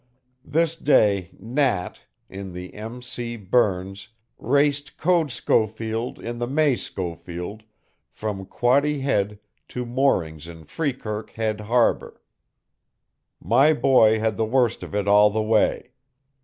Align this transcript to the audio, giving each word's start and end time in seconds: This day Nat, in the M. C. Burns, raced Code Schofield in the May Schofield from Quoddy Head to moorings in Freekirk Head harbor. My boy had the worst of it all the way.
This 0.43 0.75
day 0.75 1.29
Nat, 1.39 2.01
in 2.27 2.53
the 2.53 2.73
M. 2.73 3.03
C. 3.03 3.35
Burns, 3.35 4.09
raced 4.39 4.97
Code 4.97 5.29
Schofield 5.29 6.17
in 6.17 6.39
the 6.39 6.47
May 6.47 6.75
Schofield 6.75 7.61
from 8.09 8.47
Quoddy 8.47 9.01
Head 9.01 9.37
to 9.67 9.85
moorings 9.85 10.47
in 10.47 10.63
Freekirk 10.65 11.29
Head 11.33 11.59
harbor. 11.61 12.19
My 13.39 13.73
boy 13.73 14.19
had 14.19 14.37
the 14.37 14.43
worst 14.45 14.81
of 14.81 14.95
it 14.95 15.07
all 15.07 15.29
the 15.29 15.43
way. 15.43 15.91